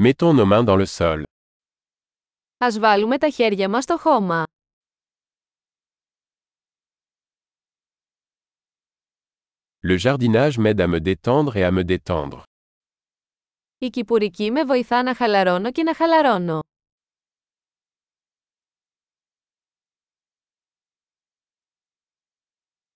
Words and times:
Mettons 0.00 0.32
nos 0.32 0.46
mains 0.46 0.62
dans 0.64 0.76
le 0.76 0.86
sol. 0.86 1.22
Ας 2.58 2.78
βάλουμε 2.78 3.18
τα 3.18 3.30
χέρια 3.30 3.68
μας 3.68 3.84
στο 3.84 3.98
χώμα. 3.98 4.44
Le 9.86 9.96
jardinage 9.96 10.58
m'aide 10.58 10.80
à 10.80 10.86
me 10.86 11.00
détendre 11.00 11.56
et 11.56 11.64
à 11.64 11.70
me 11.70 11.84
détendre. 11.84 12.42
Η 13.78 13.90
κυπουρική 13.90 14.50
με 14.50 14.64
βοηθά 14.64 15.02
να 15.02 15.14
χαλαρώνω 15.14 15.72
και 15.72 15.82
να 15.82 15.94
χαλαρώνω. 15.94 16.60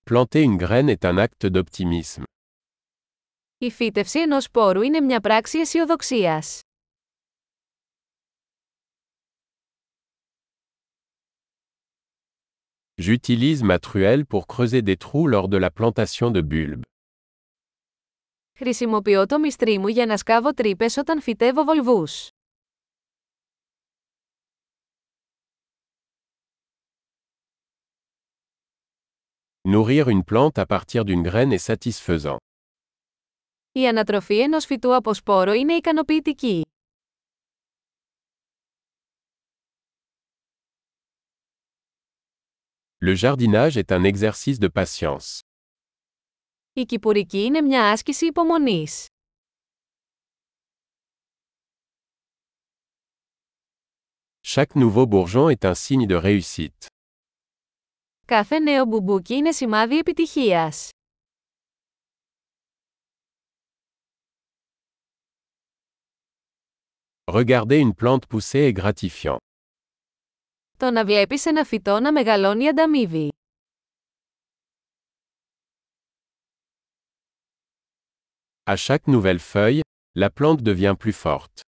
Planter 0.09 0.43
une 0.43 0.57
graine 0.57 0.89
est 0.89 1.05
un 1.05 1.17
acte 1.17 1.49
d'optimisme. 1.51 2.23
Η 3.57 3.71
φύτευση 3.71 4.19
ενός 4.19 4.43
σπόρου 4.43 4.81
είναι 4.81 4.99
μια 4.99 5.19
πράξη 5.19 5.59
αισιοδοξίας. 5.59 6.61
J'utilise 12.98 13.62
ma 13.62 13.78
truelle 13.78 14.24
pour 14.26 14.46
creuser 14.46 14.82
des 14.82 14.96
trous 14.96 15.26
lors 15.26 15.48
de 15.48 15.56
la 15.56 15.70
plantation 15.70 16.30
de 16.30 16.40
bulbes. 16.40 16.82
Χρησιμοποιώ 18.58 19.26
το 19.26 19.38
μυστρί 19.38 19.78
μου 19.78 19.88
για 19.88 20.06
να 20.06 20.16
σκάβω 20.16 20.54
τρύπες 20.54 20.96
όταν 20.96 21.20
φυτεύω 21.20 21.64
βολβούς. 21.64 22.28
Nourrir 29.68 30.08
une 30.08 30.24
plante 30.24 30.58
à 30.58 30.66
partir 30.66 31.04
d'une 31.04 31.22
graine 31.22 31.52
est 31.52 31.74
satisfaisant. 31.74 32.36
Η 33.72 33.88
ανατροφή 33.88 34.40
ενός 34.40 34.64
φυτού 34.64 34.94
από 34.94 35.14
σπόρο 35.14 35.52
είναι 35.52 35.74
ικανοποιητική. 35.74 36.62
Le 43.02 43.14
jardinage 43.14 43.76
est 43.76 43.92
un 43.92 44.04
exercice 44.04 44.58
de 44.58 44.68
patience. 44.68 45.38
Η 46.72 46.84
κυπουρική 46.84 47.38
είναι 47.38 47.60
μια 47.60 47.90
άσκηση 47.90 48.26
υπομονής. 48.26 49.06
Chaque 54.42 54.74
nouveau 54.74 55.06
bourgeon 55.06 55.50
est 55.50 55.64
un 55.64 55.74
signe 55.74 56.06
de 56.06 56.14
réussite. 56.14 56.86
Κάθε 58.26 58.58
νέο 58.58 58.84
μπουμπούκι 58.84 59.34
είναι 59.34 59.52
σημάδι 59.52 59.98
επιτυχίας. 59.98 60.88
Regarder 67.26 67.78
une 67.78 67.94
plante 67.94 68.26
pousser 68.26 68.62
est 68.68 68.72
gratifiant. 68.72 69.38
Το 70.83 70.91
να 70.91 71.05
βλέπεις 71.05 71.45
ένα 71.45 71.63
φυτό 71.63 71.99
να 71.99 72.11
μεγαλώνει 72.11 72.67
ανταμείβει. 72.67 73.29
À 78.63 78.75
chaque 78.75 79.07
nouvelle 79.07 79.39
feuille, 79.39 79.81
la 80.19 80.29
plante 80.29 80.61
devient 80.61 80.95
plus 81.03 81.13
forte. 81.23 81.59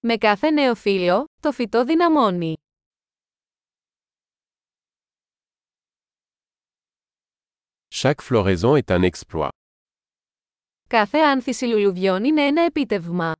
Με 0.00 0.16
κάθε 0.16 0.50
νέο 0.50 0.74
φύλλο, 0.74 1.24
το 1.42 1.52
φυτό 1.52 1.84
δυναμώνει. 1.84 2.56
Chaque 7.94 8.22
floraison 8.28 8.76
est 8.76 8.90
un 8.90 9.10
exploit. 9.10 9.48
Κάθε 10.88 11.18
άνθηση 11.18 11.64
λουλουδιών 11.66 12.24
είναι 12.24 12.46
ένα 12.46 12.62
επίτευγμα. 12.62 13.32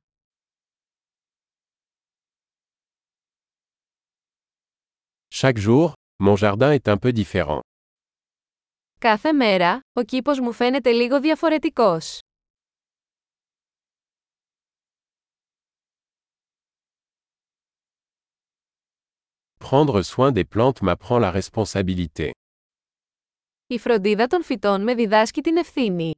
Chaque 5.38 5.58
jour, 5.58 5.94
mon 6.18 6.36
jardin 6.36 6.72
est 6.72 6.88
un 6.88 6.96
peu 6.96 7.12
différent. 7.12 7.60
Κάθε 8.98 9.32
μέρα, 9.32 9.80
ο 9.92 10.02
κήπος 10.02 10.40
μου 10.40 10.52
φαίνεται 10.52 10.90
λίγο 10.90 11.20
διαφορετικός. 11.20 12.18
Prendre 19.58 20.02
soin 20.02 20.32
des 20.32 20.44
plantes 20.44 20.82
m'apprend 20.82 21.18
la 21.18 21.30
responsabilité. 21.30 22.30
Η 23.66 23.78
φροντίδα 23.78 24.26
των 24.26 24.42
φυτών 24.44 24.82
με 24.82 24.94
διδάσκει 24.94 25.40
την 25.40 25.56
ευθύνη. 25.56 26.14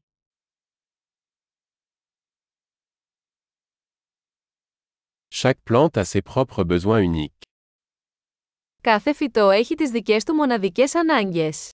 Chaque 5.28 5.62
plante 5.64 5.96
a 5.98 6.04
ses 6.04 6.22
propres 6.22 6.64
besoins 6.64 7.00
uniques. 7.00 7.49
Κάθε 8.82 9.12
φυτό 9.12 9.50
έχει 9.50 9.74
τις 9.74 9.90
δικές 9.90 10.24
του 10.24 10.34
μοναδικές 10.34 10.94
ανάγκες. 10.94 11.70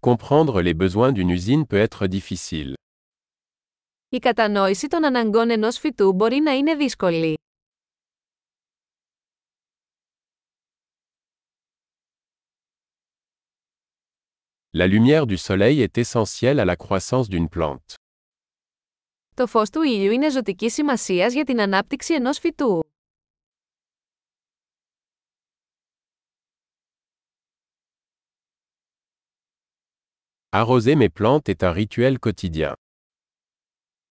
Comprendre 0.00 0.62
les 0.62 0.74
besoins 0.74 1.12
d'une 1.12 1.30
usine 1.30 1.66
peut 1.66 1.86
être 1.88 2.06
difficile. 2.06 2.72
Η 4.08 4.18
κατανόηση 4.18 4.86
των 4.88 5.04
αναγκών 5.04 5.50
ενός 5.50 5.78
φυτού 5.78 6.12
μπορεί 6.12 6.36
να 6.40 6.52
είναι 6.52 6.74
δύσκολη. 6.74 7.38
La 14.72 14.86
lumière 14.86 15.26
du 15.26 15.36
soleil 15.36 15.80
est 15.80 15.98
essentielle 15.98 16.60
à 16.60 16.64
la 16.64 16.76
croissance 16.76 17.28
d'une 17.28 17.48
plante. 17.48 17.96
Το 19.35 19.47
φως 19.47 19.69
του 19.69 19.81
ήλιου 19.81 20.11
είναι 20.11 20.29
ζωτικής 20.29 20.73
σημασίας 20.73 21.33
για 21.33 21.43
την 21.43 21.61
ανάπτυξη 21.61 22.13
ενός 22.13 22.39
φυτού. 22.39 22.83
Arroser 30.55 30.95
mes 30.95 31.09
plantes 31.09 31.49
est 31.49 31.63
un 31.63 31.73
rituel 31.73 32.17
quotidien. 32.19 32.73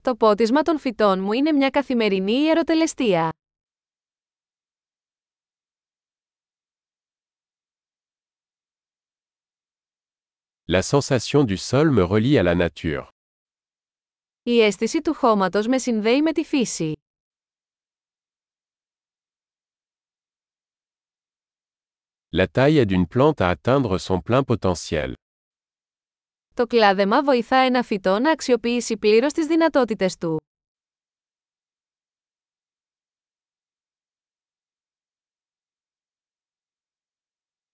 Το 0.02 0.16
πότισμα 0.16 0.62
των 0.62 0.78
φυτών 0.78 1.20
μου 1.20 1.32
είναι 1.32 1.52
μια 1.52 1.70
καθημερινή 1.70 2.32
ιεροτελεστία. 2.32 3.32
La 10.66 10.82
sensation 10.82 11.44
du 11.44 11.56
sol 11.56 11.90
me 11.90 12.02
relie 12.02 12.38
à 12.38 12.42
la 12.42 12.54
nature. 12.54 13.11
Η 14.44 14.60
αίσθηση 14.60 15.00
του 15.00 15.14
χώματος 15.14 15.66
με 15.66 15.78
συνδέει 15.78 16.22
με 16.22 16.32
τη 16.32 16.44
φύση. 16.44 16.92
La 22.36 22.46
taille 22.52 22.78
aide 22.78 22.92
une 22.92 23.06
plante 23.06 23.40
à 23.40 23.48
atteindre 23.50 23.98
son 23.98 24.20
plein 24.30 24.42
potentiel. 24.44 25.12
Το 26.54 26.66
κλάδεμα 26.66 27.22
βοηθά 27.22 27.56
ένα 27.56 27.82
φυτό 27.82 28.18
να 28.18 28.30
αξιοποιήσει 28.30 28.96
πλήρως 28.96 29.32
τις 29.32 29.46
δυνατότητες 29.46 30.16
του. 30.16 30.36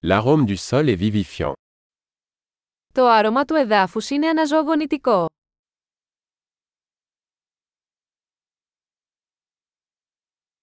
L'arôme 0.01 0.45
du 0.47 0.57
sol 0.57 0.89
est 0.89 0.97
vivifiant. 0.97 1.53
Το 2.93 3.07
άρωμα 3.07 3.45
του 3.45 3.55
εδάφους 3.55 4.11
είναι 4.11 4.29
αναζωογονητικό. 4.29 5.27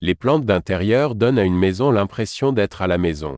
Les 0.00 0.14
plantes 0.14 0.44
d'intérieur 0.44 1.14
donnent 1.14 1.38
à 1.38 1.44
une 1.44 1.58
maison 1.58 1.90
l'impression 1.92 2.52
d'être 2.52 2.82
à 2.82 2.86
la 2.86 2.98
maison. 2.98 3.34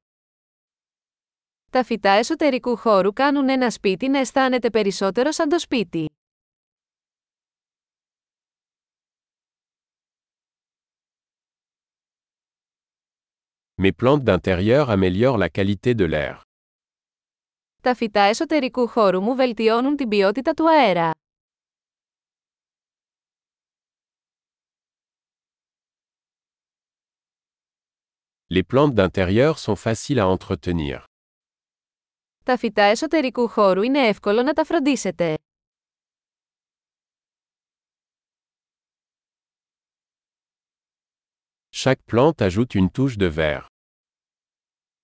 Τα 1.70 1.84
φυτά 1.84 2.10
εσωτερικού 2.10 2.76
χώρου 2.76 3.12
κάνουν 3.12 3.48
ένα 3.48 3.70
σπίτι 3.70 4.08
να 4.08 4.18
αισθάνεται 4.18 4.70
περισσότερο 4.70 5.32
σαν 5.32 5.48
το 5.48 5.58
σπίτι. 5.58 6.08
Mes 13.82 13.92
plantes 13.92 14.22
d'intérieur 14.22 14.90
améliorent 14.90 15.38
la 15.38 15.48
qualité 15.48 15.94
de 15.94 16.04
l'air. 16.04 16.40
Τα 17.82 17.94
φυτά 17.94 18.20
εσωτερικού 18.20 18.86
χώρου 18.88 19.20
μου 19.20 19.34
βελτιώνουν 19.34 19.96
την 19.96 20.08
ποιότητα 20.08 20.54
του 20.54 20.70
αέρα. 20.70 21.10
Les 28.48 28.62
plantes 28.62 28.94
d'intérieur 28.94 29.58
sont 29.58 29.76
faciles 29.76 30.18
à 30.18 30.26
entretenir. 30.26 31.04
Τα 32.44 32.56
φυτά 32.56 32.82
εσωτερικού 32.82 33.48
χώρου 33.48 33.82
είναι 33.82 34.06
εύκολο 34.06 34.42
να 34.42 34.52
τα 34.52 34.64
φροντίσετε. 34.64 35.38
Chaque 41.70 42.04
plante 42.06 42.42
ajoute 42.42 42.74
une 42.74 42.90
touche 42.90 43.16
de 43.16 43.28
vert. 43.34 43.66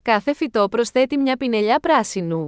Κάθε 0.02 0.34
φυτό 0.34 0.68
προσθέτει 0.68 1.16
μια 1.16 1.36
πινελιά 1.36 1.80
πράσινου. 1.80 2.44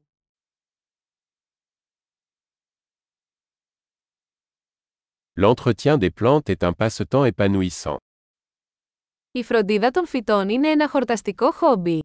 L'entretien 5.34 5.96
des 5.98 6.10
plantes 6.10 6.50
est 6.50 6.62
un 6.62 6.72
passe-temps 6.72 7.24
épanouissant. 7.24 7.96
Η 9.37 9.43
φροντίδα 9.43 9.91
των 9.91 10.07
φυτών 10.07 10.49
είναι 10.49 10.69
ένα 10.69 10.89
χορταστικό 10.89 11.51
χόμπι. 11.51 11.99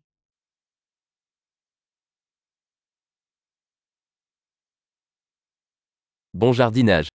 Bon 6.39 6.55
jardinage. 6.57 7.13